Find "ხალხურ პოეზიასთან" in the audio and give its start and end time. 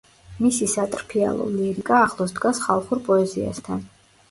2.67-3.89